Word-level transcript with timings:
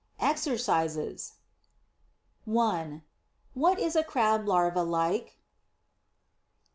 EXERCISES 0.19 1.33
1. 2.45 3.03
What 3.53 3.77
is 3.77 3.95
a 3.95 4.03
Crab 4.03 4.47
larva 4.47 4.81
like? 4.81 5.37